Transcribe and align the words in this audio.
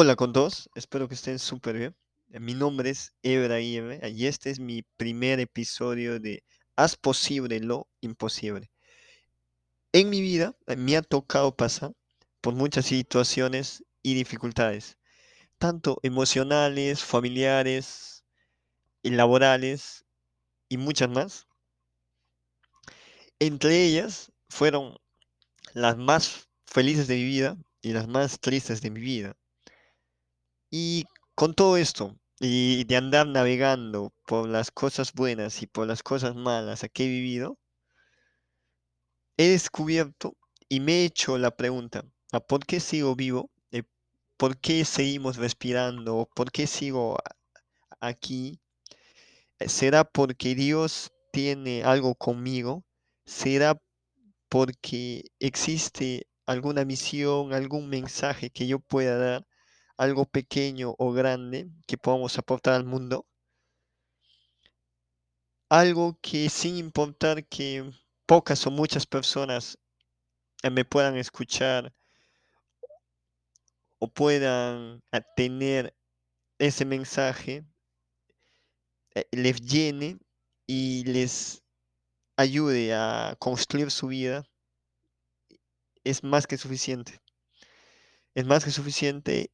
Hola 0.00 0.14
con 0.14 0.32
todos, 0.32 0.70
espero 0.76 1.08
que 1.08 1.16
estén 1.16 1.40
súper 1.40 1.76
bien. 1.76 1.96
Eh, 2.30 2.38
Mi 2.38 2.54
nombre 2.54 2.90
es 2.90 3.14
Ebrahim 3.24 3.90
eh, 3.90 4.10
y 4.10 4.26
este 4.26 4.50
es 4.50 4.60
mi 4.60 4.84
primer 4.96 5.40
episodio 5.40 6.20
de 6.20 6.44
Haz 6.76 6.94
posible 6.94 7.58
lo 7.58 7.88
imposible. 8.00 8.70
En 9.92 10.08
mi 10.08 10.20
vida 10.20 10.56
eh, 10.68 10.76
me 10.76 10.96
ha 10.96 11.02
tocado 11.02 11.56
pasar 11.56 11.94
por 12.40 12.54
muchas 12.54 12.86
situaciones 12.86 13.82
y 14.00 14.14
dificultades, 14.14 14.98
tanto 15.58 15.98
emocionales, 16.04 17.02
familiares, 17.02 18.24
laborales 19.02 20.04
y 20.68 20.76
muchas 20.76 21.10
más. 21.10 21.48
Entre 23.40 23.84
ellas 23.84 24.30
fueron 24.48 24.96
las 25.74 25.96
más 25.96 26.48
felices 26.66 27.08
de 27.08 27.16
mi 27.16 27.24
vida 27.24 27.58
y 27.82 27.94
las 27.94 28.06
más 28.06 28.38
tristes 28.38 28.80
de 28.80 28.90
mi 28.92 29.00
vida. 29.00 29.36
Y 30.70 31.04
con 31.34 31.52
todo 31.52 31.76
esto, 31.76 32.16
y 32.40 32.84
de 32.84 32.96
andar 32.96 33.26
navegando 33.26 34.14
por 34.26 34.48
las 34.48 34.70
cosas 34.70 35.12
buenas 35.12 35.60
y 35.62 35.66
por 35.66 35.86
las 35.86 36.02
cosas 36.02 36.34
malas 36.36 36.86
que 36.94 37.04
he 37.04 37.08
vivido, 37.08 37.58
he 39.38 39.48
descubierto 39.48 40.36
y 40.68 40.80
me 40.80 40.96
he 41.00 41.04
hecho 41.06 41.38
la 41.38 41.50
pregunta, 41.56 42.04
¿a 42.30 42.40
por 42.40 42.66
qué 42.66 42.78
sigo 42.78 43.16
vivo? 43.16 43.50
Eh, 43.72 43.84
¿Por 44.36 44.58
qué 44.58 44.84
seguimos 44.84 45.36
respirando? 45.36 46.28
¿Por 46.34 46.50
qué 46.52 46.66
sigo 46.66 47.16
a- 47.18 48.08
aquí? 48.08 48.60
Eh, 49.60 49.68
¿Será 49.68 50.04
porque 50.04 50.54
Dios 50.54 51.12
tiene 51.32 51.84
algo 51.84 52.14
conmigo? 52.14 52.84
¿Será 53.26 53.80
porque 54.50 55.24
existe 55.40 56.28
alguna 56.46 56.86
misión, 56.86 57.54
algún 57.54 57.90
mensaje 57.90 58.50
que 58.50 58.68
yo 58.68 58.80
pueda 58.80 59.18
dar? 59.18 59.47
Algo 59.98 60.24
pequeño 60.24 60.94
o 60.96 61.12
grande 61.12 61.68
que 61.86 61.98
podamos 61.98 62.38
aportar 62.38 62.74
al 62.74 62.84
mundo. 62.84 63.26
Algo 65.68 66.18
que 66.22 66.48
sin 66.48 66.76
importar 66.76 67.44
que 67.46 67.92
pocas 68.24 68.66
o 68.66 68.70
muchas 68.70 69.06
personas 69.06 69.78
eh, 70.62 70.70
me 70.70 70.84
puedan 70.84 71.16
escuchar 71.16 71.92
o 73.98 74.08
puedan 74.08 75.02
eh, 75.12 75.20
tener 75.36 75.94
ese 76.58 76.84
mensaje, 76.84 77.64
eh, 79.14 79.26
les 79.32 79.60
llene 79.60 80.18
y 80.66 81.04
les 81.04 81.62
ayude 82.36 82.94
a 82.94 83.36
construir 83.40 83.90
su 83.90 84.06
vida, 84.06 84.44
es 86.04 86.22
más 86.22 86.46
que 86.46 86.56
suficiente. 86.56 87.20
Es 88.34 88.46
más 88.46 88.64
que 88.64 88.70
suficiente 88.70 89.50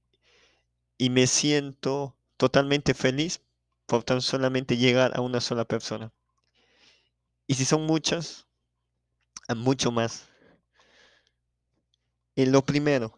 y 0.98 1.10
me 1.10 1.26
siento 1.26 2.16
totalmente 2.36 2.94
feliz 2.94 3.40
por 3.86 4.04
tan 4.04 4.20
solamente 4.20 4.76
llegar 4.76 5.12
a 5.16 5.20
una 5.20 5.40
sola 5.40 5.64
persona. 5.64 6.12
Y 7.46 7.54
si 7.54 7.64
son 7.64 7.86
muchas, 7.86 8.46
a 9.48 9.54
mucho 9.54 9.90
más. 9.90 10.28
Eh, 12.36 12.46
lo 12.46 12.64
primero, 12.64 13.16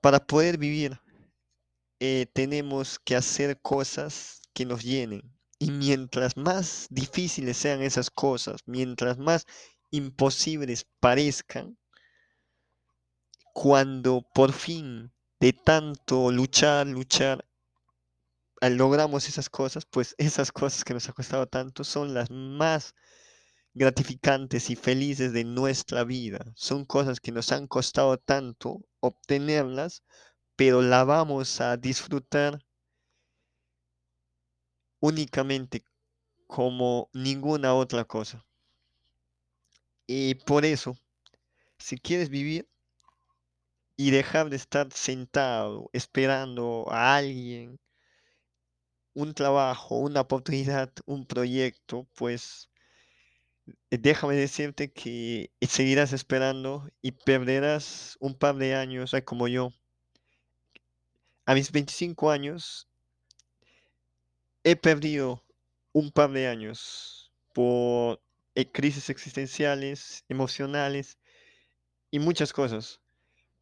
para 0.00 0.24
poder 0.24 0.56
vivir, 0.56 1.00
eh, 1.98 2.26
tenemos 2.32 2.98
que 2.98 3.16
hacer 3.16 3.60
cosas 3.60 4.40
que 4.54 4.64
nos 4.64 4.82
llenen. 4.82 5.22
Y 5.58 5.70
mientras 5.70 6.36
más 6.36 6.86
difíciles 6.88 7.58
sean 7.58 7.82
esas 7.82 8.10
cosas, 8.10 8.62
mientras 8.64 9.18
más 9.18 9.44
imposibles 9.90 10.86
parezcan, 11.00 11.76
cuando 13.52 14.24
por 14.32 14.52
fin 14.52 15.12
de 15.40 15.54
tanto 15.54 16.30
luchar, 16.30 16.86
luchar, 16.86 17.46
logramos 18.60 19.26
esas 19.26 19.48
cosas, 19.48 19.86
pues 19.86 20.14
esas 20.18 20.52
cosas 20.52 20.84
que 20.84 20.94
nos 20.94 21.08
ha 21.08 21.12
costado 21.12 21.46
tanto 21.46 21.82
son 21.82 22.14
las 22.14 22.30
más 22.30 22.94
gratificantes 23.72 24.68
y 24.68 24.76
felices 24.76 25.32
de 25.32 25.44
nuestra 25.44 26.04
vida. 26.04 26.52
Son 26.54 26.84
cosas 26.84 27.20
que 27.20 27.32
nos 27.32 27.52
han 27.52 27.66
costado 27.66 28.18
tanto 28.18 28.84
obtenerlas, 29.00 30.02
pero 30.56 30.82
la 30.82 31.04
vamos 31.04 31.60
a 31.60 31.76
disfrutar 31.76 32.60
únicamente 35.00 35.82
como 36.46 37.08
ninguna 37.14 37.74
otra 37.74 38.04
cosa. 38.04 38.44
Y 40.06 40.34
por 40.34 40.64
eso, 40.64 40.98
si 41.78 41.96
quieres 41.96 42.28
vivir 42.28 42.68
y 44.00 44.12
dejar 44.12 44.48
de 44.48 44.56
estar 44.56 44.90
sentado 44.94 45.90
esperando 45.92 46.86
a 46.90 47.16
alguien, 47.16 47.78
un 49.12 49.34
trabajo, 49.34 49.98
una 49.98 50.22
oportunidad, 50.22 50.90
un 51.04 51.26
proyecto, 51.26 52.08
pues 52.14 52.70
eh, 53.90 53.98
déjame 53.98 54.36
decirte 54.36 54.90
que 54.90 55.52
seguirás 55.60 56.14
esperando 56.14 56.88
y 57.02 57.12
perderás 57.12 58.16
un 58.20 58.34
par 58.34 58.56
de 58.56 58.74
años, 58.74 59.14
como 59.26 59.48
yo. 59.48 59.70
A 61.44 61.52
mis 61.52 61.70
25 61.70 62.30
años 62.30 62.88
he 64.64 64.76
perdido 64.76 65.44
un 65.92 66.10
par 66.10 66.32
de 66.32 66.48
años 66.48 67.30
por 67.52 68.22
eh, 68.54 68.64
crisis 68.72 69.10
existenciales, 69.10 70.24
emocionales 70.30 71.18
y 72.10 72.18
muchas 72.18 72.54
cosas, 72.54 72.98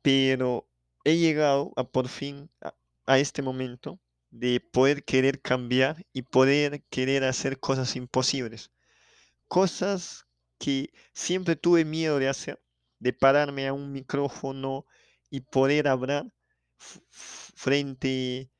pero 0.02 0.68
he 1.04 1.16
llegado 1.18 1.72
a 1.76 1.84
por 1.84 2.08
fin 2.08 2.50
a, 2.60 2.74
a 3.06 3.18
este 3.18 3.42
momento 3.42 4.00
de 4.30 4.60
poder 4.60 5.04
querer 5.04 5.40
cambiar 5.40 6.04
y 6.12 6.22
poder 6.22 6.82
querer 6.90 7.24
hacer 7.24 7.58
cosas 7.60 7.96
imposibles, 7.96 8.70
cosas 9.48 10.26
que 10.58 10.92
siempre 11.14 11.56
tuve 11.56 11.84
miedo 11.84 12.18
de 12.18 12.28
hacer, 12.28 12.62
de 12.98 13.12
pararme 13.12 13.66
a 13.68 13.72
un 13.72 13.92
micrófono 13.92 14.86
y 15.30 15.40
poder 15.40 15.88
hablar 15.88 16.30
frente 16.78 18.50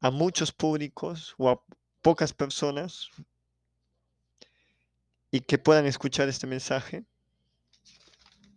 a 0.00 0.10
muchos 0.10 0.52
públicos 0.52 1.34
o 1.38 1.50
a 1.50 1.62
pocas 2.02 2.32
personas 2.32 3.10
y 5.30 5.40
que 5.40 5.58
puedan 5.58 5.86
escuchar 5.86 6.28
este 6.28 6.46
mensaje. 6.46 7.04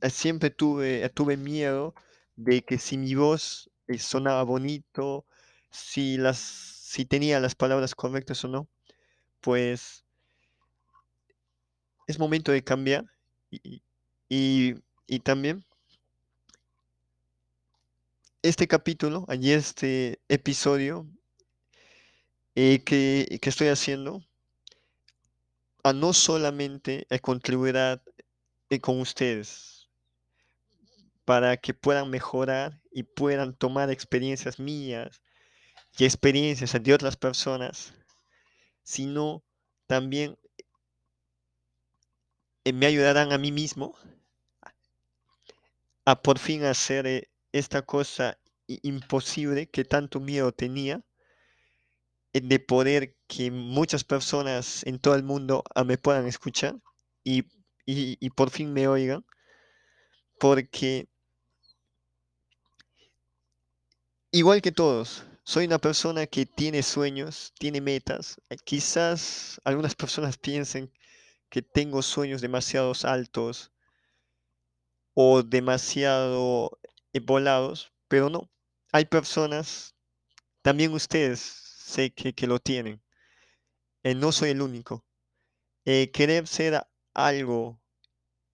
Eh, 0.03 0.09
Siempre 0.11 0.51
tuve, 0.51 1.09
tuve 1.09 1.35
miedo 1.37 1.95
de 2.35 2.63
que 2.63 2.77
si 2.77 2.97
mi 2.97 3.15
voz 3.15 3.71
eh, 3.87 3.97
sonaba 3.99 4.43
bonito, 4.43 5.25
si 5.71 6.17
las, 6.17 6.37
si 6.39 7.05
tenía 7.05 7.39
las 7.39 7.55
palabras 7.55 7.95
correctas 7.95 8.43
o 8.45 8.49
no, 8.49 8.69
pues 9.41 10.05
es 12.07 12.19
momento 12.19 12.51
de 12.51 12.63
cambiar 12.63 13.05
y, 13.51 13.81
y, 14.29 14.75
y 15.07 15.19
también 15.19 15.65
este 18.43 18.67
capítulo, 18.67 19.25
y 19.39 19.51
este 19.53 20.19
episodio 20.29 21.07
eh, 22.55 22.83
que, 22.83 23.39
que 23.41 23.49
estoy 23.49 23.67
haciendo, 23.67 24.21
a 25.83 25.93
no 25.93 26.13
solamente 26.13 27.07
contribuirá 27.21 28.01
eh, 28.69 28.79
con 28.81 28.99
ustedes 28.99 29.72
para 31.25 31.57
que 31.57 31.73
puedan 31.73 32.09
mejorar 32.09 32.79
y 32.91 33.03
puedan 33.03 33.55
tomar 33.55 33.89
experiencias 33.91 34.59
mías 34.59 35.21
y 35.97 36.05
experiencias 36.05 36.73
de 36.81 36.93
otras 36.93 37.17
personas, 37.17 37.93
sino 38.83 39.43
también 39.87 40.37
eh, 42.65 42.73
me 42.73 42.85
ayudarán 42.87 43.31
a 43.31 43.37
mí 43.37 43.51
mismo 43.51 43.95
a 46.05 46.21
por 46.21 46.39
fin 46.39 46.63
hacer 46.63 47.05
eh, 47.07 47.29
esta 47.51 47.81
cosa 47.81 48.37
imposible 48.67 49.69
que 49.69 49.83
tanto 49.83 50.21
miedo 50.21 50.53
tenía 50.53 51.03
eh, 52.33 52.41
de 52.41 52.59
poder 52.59 53.15
que 53.27 53.51
muchas 53.51 54.03
personas 54.03 54.83
en 54.85 54.99
todo 54.99 55.15
el 55.15 55.23
mundo 55.23 55.63
ah, 55.75 55.83
me 55.83 55.97
puedan 55.97 56.27
escuchar 56.27 56.75
y, 57.23 57.39
y- 57.85 58.17
y 58.19 58.29
por 58.31 58.49
fin 58.49 58.73
me 58.73 58.87
oigan, 58.87 59.25
porque 60.39 61.07
igual 64.33 64.61
que 64.61 64.71
todos, 64.73 65.23
soy 65.45 65.65
una 65.65 65.77
persona 65.79 66.25
que 66.27 66.45
tiene 66.45 66.83
sueños, 66.83 67.53
tiene 67.57 67.79
metas. 67.81 68.37
eh, 68.49 68.57
Quizás 68.65 69.61
algunas 69.63 69.95
personas 69.95 70.37
piensen 70.37 70.91
que 71.49 71.61
tengo 71.61 72.01
sueños 72.01 72.41
demasiado 72.41 72.93
altos 73.03 73.71
o 75.15 75.43
demasiado 75.43 76.79
eh, 77.13 77.19
volados, 77.19 77.93
pero 78.07 78.29
no. 78.29 78.49
Hay 78.91 79.05
personas, 79.05 79.95
también 80.63 80.93
ustedes 80.93 81.39
sé 81.41 82.11
que, 82.13 82.47
lo 82.47 82.59
tienen. 82.59 83.01
eh, 84.03 84.15
no 84.15 84.31
soy 84.31 84.51
el 84.51 84.61
único. 84.61 85.05
Eh, 85.85 86.11
querer 86.11 86.47
ser 86.47 86.81
algo 87.13 87.81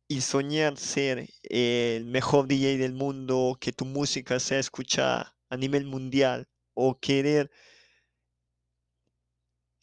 y 0.08 0.22
soñar 0.22 0.78
ser 0.78 1.30
el 1.44 2.06
mejor 2.06 2.48
DJ 2.48 2.78
del 2.80 2.94
mundo, 2.94 3.58
que 3.62 3.74
tu 3.74 3.86
música 3.86 4.40
sea 4.40 4.60
escuchada 4.60 5.39
a 5.50 5.58
nivel 5.58 5.86
mundial 5.86 6.48
o 6.74 7.00
querer 7.00 7.52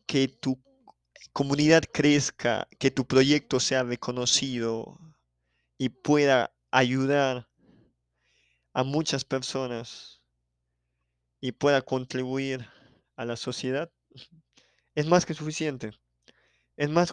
que 0.07 0.29
tu 0.29 0.63
comunidad 1.33 1.83
crezca, 1.93 2.69
que 2.79 2.91
tu 2.91 3.07
proyecto 3.07 3.61
sea 3.61 3.83
reconocido 3.83 4.99
y 5.79 5.89
pueda 5.91 6.55
ayudar 6.71 7.49
a 8.73 8.85
muchas 8.85 9.25
personas 9.25 10.23
y 11.41 11.53
pueda 11.53 11.83
contribuir 11.83 12.67
a 13.17 13.25
la 13.25 13.37
sociedad, 13.37 13.91
es 14.95 15.07
más 15.07 15.27
que 15.27 15.35
suficiente. 15.35 15.93
Es 16.77 16.91
más 16.91 17.13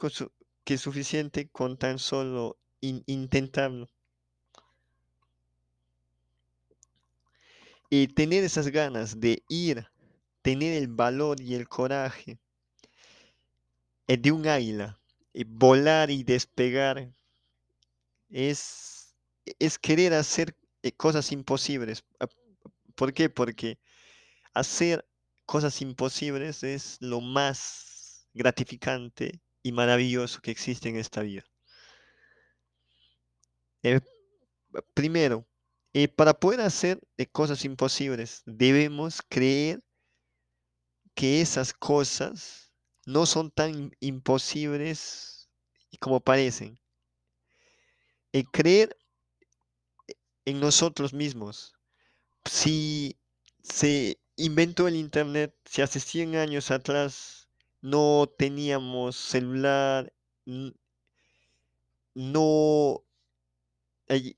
que 0.66 0.78
suficiente 0.78 1.50
con 1.50 1.78
tan 1.78 2.00
solo 2.00 2.60
intentarlo. 2.82 3.88
Y 7.95 8.07
tener 8.07 8.44
esas 8.44 8.69
ganas 8.69 9.19
de 9.19 9.44
ir, 9.48 9.88
tener 10.42 10.74
el 10.74 10.88
valor 10.88 11.40
y 11.40 11.54
el 11.54 11.69
coraje 11.69 12.40
eh, 14.07 14.18
de 14.18 14.31
un 14.31 14.48
águila, 14.48 15.00
y 15.31 15.44
volar 15.44 16.10
y 16.10 16.24
despegar, 16.24 17.13
es, 18.30 19.16
es 19.60 19.78
querer 19.78 20.16
hacer 20.16 20.57
eh, 20.81 20.92
cosas 20.92 21.31
imposibles. 21.31 22.04
Ah, 22.19 22.25
¿Por 22.95 23.13
qué? 23.13 23.30
Porque 23.30 23.78
hacer 24.56 25.07
cosas 25.45 25.80
imposibles 25.80 26.63
es 26.63 26.98
lo 27.00 27.22
más 27.22 28.28
gratificante 28.34 29.40
y 29.62 29.72
maravilloso 29.72 30.42
que 30.42 30.50
existe 30.50 30.90
en 30.90 30.95
esta 30.95 31.22
vida. 31.22 31.44
Eh, 33.84 34.01
primero, 34.95 35.45
eh, 35.94 36.07
para 36.07 36.34
poder 36.34 36.62
hacer 36.62 37.00
cosas 37.31 37.66
imposibles, 37.66 38.44
debemos 38.45 39.22
creer 39.30 39.84
que 41.16 41.42
esas 41.42 41.74
cosas 41.74 42.72
no 43.06 43.25
son 43.25 43.51
tan 43.51 43.92
imposibles 44.00 45.50
como 46.00 46.19
parecen. 46.19 46.80
Creer 48.51 48.98
en 50.45 50.60
nosotros 50.60 51.13
mismos. 51.13 51.74
Si 52.45 53.18
se 53.62 54.19
inventó 54.36 54.88
el 54.88 54.95
Internet, 54.95 55.56
si 55.66 55.81
hace 55.81 56.00
100 56.00 56.36
años 56.36 56.72
atrás 56.72 57.50
no 57.81 58.28
teníamos 58.38 59.16
celular, 59.16 60.12
no 62.16 63.04
eh, 64.07 64.18
eh, 64.28 64.36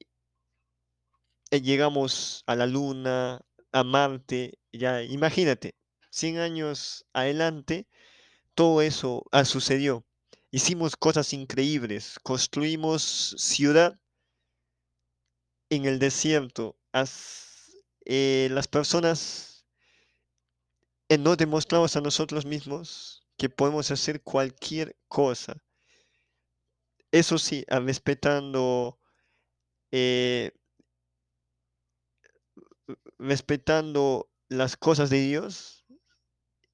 llegamos 1.62 2.44
a 2.48 2.56
la 2.56 2.68
Luna, 2.68 3.42
a 3.72 3.84
Marte, 3.84 4.60
ya 4.72 5.04
imagínate, 5.04 5.76
100 6.12 6.38
años 6.40 7.06
adelante, 7.14 7.88
todo 8.56 8.82
eso 8.82 9.26
ah, 9.32 9.46
sucedió. 9.46 10.06
Hicimos 10.52 10.96
cosas 10.96 11.34
increíbles, 11.34 12.18
construimos 12.24 13.36
ciudad 13.38 14.00
en 15.70 15.86
el 15.86 16.00
desierto, 16.00 16.78
eh, 18.06 18.48
las 18.52 18.68
personas 18.68 19.66
eh, 21.10 21.18
no 21.18 21.36
demostramos 21.36 21.96
a 21.96 22.02
nosotros 22.02 22.46
mismos 22.46 23.28
que 23.38 23.50
podemos 23.50 23.92
hacer 23.92 24.22
cualquier 24.24 24.98
cosa. 25.08 25.62
Eso 27.12 27.38
sí, 27.38 27.66
respetando, 27.68 29.00
eh, 29.92 30.52
respetando 33.18 34.30
las 34.50 34.78
cosas 34.78 35.10
de 35.10 35.20
Dios 35.22 35.86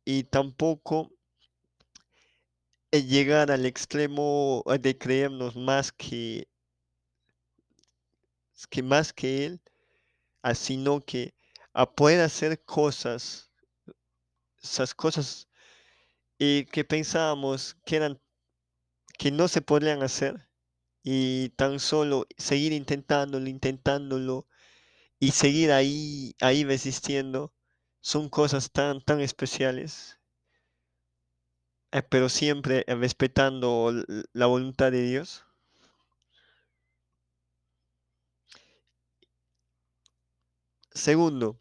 y 0.05 0.23
tampoco 0.23 1.11
llegar 2.91 3.51
al 3.51 3.65
extremo 3.65 4.63
de 4.79 4.97
creernos 4.97 5.55
más 5.55 5.91
que 5.91 6.47
que 8.69 8.83
más 8.83 9.11
que 9.11 9.45
Él, 9.45 9.61
ah, 10.43 10.53
sino 10.53 11.01
que 11.01 11.33
a 11.73 11.91
poder 11.91 12.21
hacer 12.21 12.63
cosas, 12.63 13.51
esas 14.61 14.93
cosas 14.93 15.47
y 16.37 16.65
que 16.65 16.83
pensábamos 16.83 17.75
que 17.85 17.95
eran 17.97 18.21
que 19.17 19.31
no 19.31 19.47
se 19.47 19.61
podrían 19.61 20.03
hacer 20.03 20.47
y 21.03 21.49
tan 21.49 21.79
solo 21.79 22.27
seguir 22.37 22.73
intentándolo, 22.73 23.47
intentándolo 23.47 24.47
y 25.21 25.31
seguir 25.31 25.71
ahí, 25.71 26.35
ahí 26.41 26.65
resistiendo, 26.65 27.53
son 28.01 28.27
cosas 28.29 28.71
tan, 28.73 28.99
tan 29.01 29.21
especiales, 29.21 30.19
eh, 31.91 32.01
pero 32.03 32.27
siempre 32.29 32.83
respetando 32.87 33.93
la 34.33 34.45
voluntad 34.45 34.91
de 34.91 35.03
Dios. 35.03 35.45
Segundo, 41.05 41.59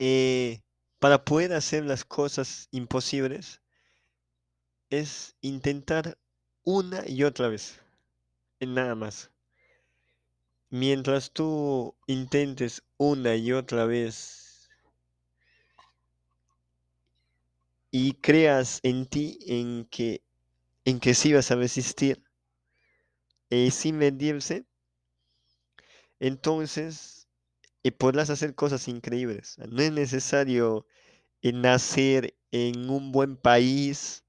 eh, 0.00 0.62
para 0.98 1.24
poder 1.24 1.52
hacer 1.52 1.84
las 1.84 2.04
cosas 2.04 2.68
imposibles 2.72 3.60
es 4.90 5.34
intentar 5.40 6.16
una 6.62 7.02
y 7.08 7.24
otra 7.24 7.48
vez, 7.48 7.80
en 8.60 8.74
nada 8.74 8.94
más. 8.94 9.29
Mientras 10.70 11.30
tú 11.32 11.94
intentes 12.06 12.82
una 12.96 13.36
y 13.36 13.52
otra 13.52 13.84
vez 13.84 14.68
y 17.92 18.14
creas 18.14 18.80
en 18.82 19.06
ti 19.06 19.38
en 19.46 19.84
que 19.90 20.22
en 20.84 21.00
que 21.00 21.14
sí 21.14 21.32
vas 21.32 21.50
a 21.50 21.56
resistir 21.56 22.22
eh, 23.50 23.70
sin 23.70 23.98
vendirse, 23.98 24.64
entonces 26.18 27.28
y 27.84 27.92
podrás 27.92 28.30
hacer 28.30 28.54
cosas 28.54 28.88
increíbles. 28.88 29.58
No 29.70 29.82
es 29.82 29.92
necesario 29.92 30.86
eh, 31.42 31.52
nacer 31.52 32.36
en 32.52 32.90
un 32.90 33.12
buen 33.12 33.36
país, 33.36 34.24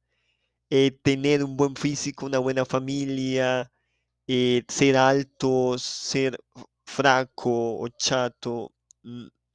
eh, 0.72 0.92
tener 1.04 1.44
un 1.44 1.58
buen 1.58 1.76
físico, 1.76 2.26
una 2.28 2.40
buena 2.40 2.66
familia, 2.66 3.71
eh, 4.34 4.64
ser 4.70 4.96
alto, 4.96 5.78
ser 5.78 6.40
fraco 6.86 7.80
o 7.82 7.90
chato 7.90 8.72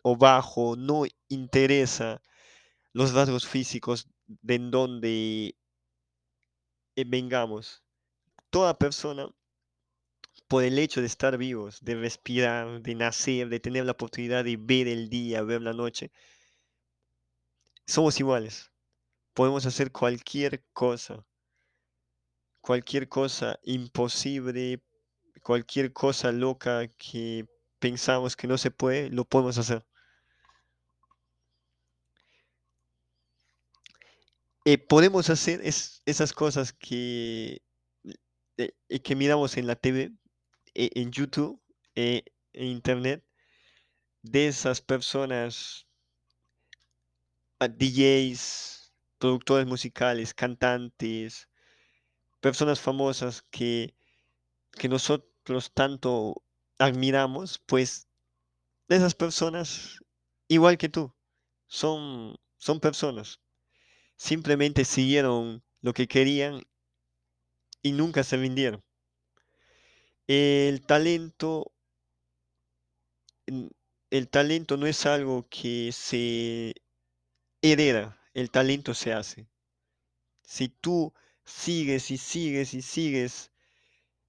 o 0.03 0.17
bajo, 0.17 0.77
no 0.77 1.05
interesa 1.29 2.21
los 2.93 3.15
rasgos 3.15 3.47
físicos 3.47 4.07
de 4.27 4.59
donde 4.59 5.57
vengamos. 7.07 7.83
Toda 8.51 8.79
persona 8.79 9.31
por 10.47 10.63
el 10.63 10.79
hecho 10.79 11.01
de 11.01 11.07
estar 11.07 11.39
vivos, 11.39 11.79
de 11.81 11.95
respirar, 11.95 12.83
de 12.83 12.95
nacer, 12.95 13.49
de 13.49 13.61
tener 13.61 13.87
la 13.87 13.93
oportunidad 13.93 14.45
de 14.45 14.59
ver 14.59 14.89
el 14.89 15.09
día, 15.09 15.41
ver 15.43 15.63
la 15.63 15.73
noche, 15.73 16.11
somos 17.87 18.21
iguales. 18.21 18.71
Podemos 19.35 19.65
hacer 19.65 19.91
cualquier 19.91 20.63
cosa, 20.75 21.25
cualquier 22.67 23.09
cosa 23.09 23.61
imposible, 23.63 24.83
cualquier 25.41 25.93
cosa 25.93 26.33
loca 26.33 26.89
que 26.99 27.47
pensamos 27.79 28.35
que 28.35 28.49
no 28.49 28.59
se 28.59 28.73
puede, 28.73 29.09
lo 29.11 29.25
podemos 29.25 29.57
hacer. 29.57 29.87
Eh, 34.65 34.79
podemos 34.79 35.31
hacer 35.31 35.61
esas 35.63 36.33
cosas 36.33 36.73
que, 36.73 37.63
eh, 38.57 39.01
que 39.01 39.15
miramos 39.15 39.57
en 39.57 39.69
la 39.69 39.77
TV, 39.77 40.11
en 40.75 41.13
YouTube, 41.13 41.63
en 41.95 42.25
Internet, 42.53 43.25
de 44.23 44.49
esas 44.49 44.81
personas, 44.81 45.87
DJs, 47.61 48.93
productores 49.19 49.69
musicales, 49.69 50.35
cantantes, 50.35 51.49
personas 52.47 52.79
famosas 52.79 53.43
que, 53.51 53.97
que 54.71 54.89
nosotros 54.89 55.73
tanto 55.75 56.45
admiramos, 56.79 57.59
pues 57.59 58.07
esas 58.89 59.17
personas, 59.17 59.99
igual 60.47 60.79
que 60.79 60.89
tú, 60.89 61.13
son, 61.67 62.37
son 62.57 62.79
personas. 62.79 63.41
Simplemente 64.15 64.85
siguieron 64.85 65.65
lo 65.81 65.93
que 65.93 66.07
querían 66.07 66.63
y 67.83 67.91
nunca 67.91 68.23
se 68.23 68.37
rindieron. 68.37 68.81
El 70.29 70.87
talento, 70.87 71.73
el 74.11 74.29
talento 74.29 74.77
no 74.77 74.87
es 74.87 75.05
algo 75.05 75.49
que 75.51 75.91
se 75.91 76.77
hereda, 77.61 78.21
el 78.35 78.53
talento 78.53 78.95
se 78.95 79.13
hace. 79.13 79.49
Si 80.43 80.69
tú 80.69 81.13
sigues 81.47 82.11
y 82.11 82.19
sigues 82.19 82.75
y 82.75 82.83
sigues 82.83 83.53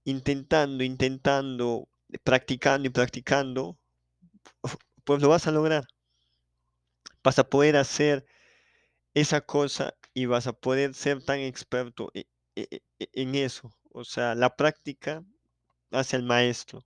intentando, 0.06 0.84
intentando, 0.84 1.90
practicando 2.24 2.88
y 2.88 2.92
practicando, 2.92 3.80
pues 5.04 5.22
lo 5.22 5.30
vas 5.30 5.48
a 5.48 5.52
lograr. 5.52 5.86
vas 7.24 7.38
a 7.40 7.48
poder 7.50 7.76
hacer 7.78 8.26
esa 9.16 9.42
cosa 9.42 9.96
y 10.14 10.26
vas 10.28 10.48
a 10.48 10.54
poder 10.54 10.94
ser 10.96 11.24
tan 11.24 11.40
experto 11.40 12.12
e- 12.16 12.28
e- 12.56 12.82
e- 13.00 13.10
en 13.14 13.36
eso. 13.36 13.72
O 13.92 14.04
sea, 14.06 14.36
la 14.36 14.56
práctica 14.56 15.24
hace 15.92 16.18
el 16.18 16.24
maestro. 16.24 16.86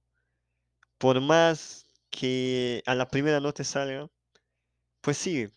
Por 0.97 1.19
más 1.19 1.85
que 2.09 2.81
a 2.85 2.95
la 2.95 3.07
primera 3.09 3.39
no 3.41 3.51
te 3.53 3.63
salga, 3.65 4.07
pues 5.01 5.17
sigue. 5.17 5.51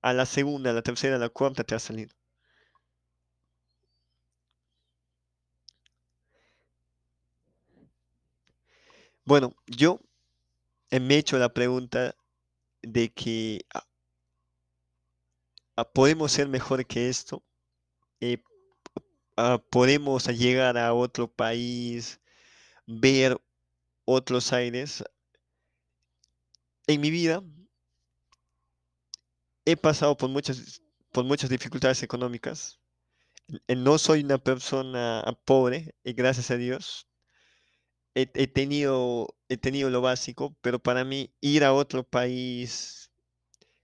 A 0.00 0.14
la 0.14 0.24
segunda, 0.24 0.70
a 0.70 0.72
la 0.72 0.80
tercera, 0.80 1.16
a 1.16 1.18
la 1.18 1.28
cuarta 1.28 1.62
te 1.62 1.74
va 1.74 1.76
a 1.76 1.80
salir. 1.80 2.10
Bueno, 9.26 9.54
yo 9.66 10.00
eh, 10.90 11.00
me 11.00 11.16
he 11.16 11.18
hecho 11.18 11.38
la 11.38 11.50
pregunta 11.54 12.16
de 12.82 13.12
que 13.12 13.66
ah, 13.74 13.86
ah, 15.76 15.84
podemos 15.90 16.32
ser 16.32 16.48
mejor 16.48 16.84
que 16.86 17.08
esto, 17.08 17.42
eh, 18.20 18.38
ah, 19.36 19.62
podemos 19.70 20.26
llegar 20.28 20.78
a 20.78 20.94
otro 20.94 21.28
país, 21.32 22.20
ver 22.86 23.40
otros 24.06 24.52
aires. 24.54 25.04
En 26.88 27.00
mi 27.00 27.10
vida 27.10 27.42
he 29.66 29.76
pasado 29.76 30.16
por 30.16 30.30
muchas, 30.30 30.80
por 31.12 31.24
muchas 31.24 31.50
dificultades 31.50 32.02
económicas. 32.02 32.80
Eh, 33.68 33.76
No 33.76 33.98
soy 33.98 34.22
una 34.24 34.38
persona 34.38 35.24
pobre, 35.44 35.94
gracias 36.04 36.50
a 36.52 36.56
Dios. 36.56 37.08
He, 38.16 38.48
tenido, 38.48 39.28
he 39.48 39.56
tenido 39.58 39.90
lo 39.90 40.00
básico, 40.00 40.56
pero 40.62 40.80
para 40.80 41.04
mí 41.04 41.32
ir 41.40 41.62
a 41.64 41.72
otro 41.74 42.02
país 42.02 43.12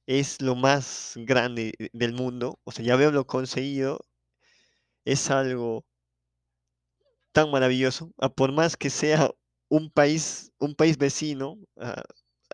es 0.06 0.42
lo 0.42 0.56
más 0.56 1.14
grande 1.16 1.74
de- 1.78 1.90
del 1.94 2.12
mundo. 2.14 2.60
O 2.64 2.72
sea, 2.72 2.84
ya 2.84 2.94
haberlo 2.94 3.26
conseguido 3.26 4.00
es 5.04 5.30
algo 5.30 5.84
tan 7.32 7.50
maravilloso. 7.50 8.12
ah, 8.18 8.28
Por 8.28 8.52
más 8.52 8.76
que 8.76 8.90
sea 8.90 9.30
un 9.68 9.90
país, 9.90 10.52
un 10.58 10.74
país 10.74 10.98
vecino, 10.98 11.58
ah, 11.78 12.02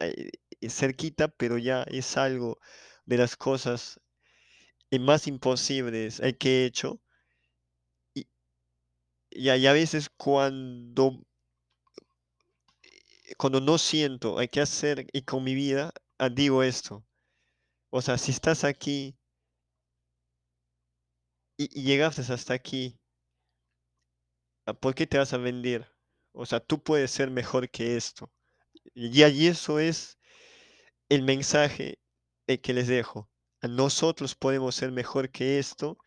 eh, 0.00 0.30
eh, 0.60 0.70
cerquita, 0.70 1.28
pero 1.28 1.58
ya 1.58 1.82
es 1.84 2.16
algo 2.16 2.58
de 3.06 3.18
las 3.18 3.36
cosas 3.36 4.00
eh, 4.90 4.98
más 4.98 5.26
imposibles 5.28 6.22
que 6.40 6.64
he 6.64 6.66
hecho. 6.66 7.00
Y, 8.14 8.26
y 9.30 9.48
a 9.66 9.72
veces 9.72 10.10
cuando, 10.16 11.20
cuando 13.36 13.60
no 13.60 13.78
siento 13.78 14.38
hay 14.38 14.48
que 14.48 14.60
hacer 14.60 15.06
y 15.12 15.22
con 15.22 15.44
mi 15.44 15.54
vida, 15.54 15.92
ah, 16.18 16.28
digo 16.28 16.62
esto. 16.62 17.04
O 17.90 18.02
sea, 18.02 18.18
si 18.18 18.32
estás 18.32 18.64
aquí 18.64 19.16
y, 21.58 21.80
y 21.80 21.84
llegaste 21.84 22.22
hasta 22.32 22.54
aquí, 22.54 22.98
ah, 24.66 24.74
¿por 24.74 24.94
qué 24.94 25.06
te 25.06 25.18
vas 25.18 25.32
a 25.32 25.38
vender? 25.38 25.86
O 26.32 26.46
sea, 26.46 26.60
tú 26.60 26.82
puedes 26.82 27.10
ser 27.10 27.30
mejor 27.30 27.70
que 27.70 27.96
esto. 27.96 28.30
Y 28.94 29.22
ahí 29.22 29.46
eso 29.46 29.78
es 29.78 30.18
el 31.08 31.22
mensaje 31.22 31.98
eh, 32.46 32.60
que 32.60 32.72
les 32.74 32.88
dejo. 32.88 33.30
Nosotros 33.62 34.34
podemos 34.34 34.74
ser 34.74 34.92
mejor 34.92 35.30
que 35.30 35.58
esto. 35.58 35.98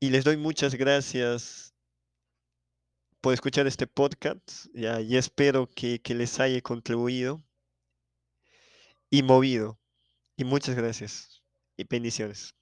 Y 0.00 0.10
les 0.10 0.24
doy 0.24 0.36
muchas 0.36 0.74
gracias 0.74 1.71
por 3.22 3.32
escuchar 3.32 3.66
este 3.66 3.86
podcast. 3.86 4.66
Ya, 4.74 5.00
y 5.00 5.16
espero 5.16 5.68
que, 5.74 6.02
que 6.02 6.14
les 6.14 6.38
haya 6.40 6.60
contribuido 6.60 7.42
y 9.10 9.22
movido. 9.22 9.78
Y 10.36 10.44
muchas 10.44 10.74
gracias. 10.76 11.42
Y 11.76 11.84
bendiciones. 11.84 12.54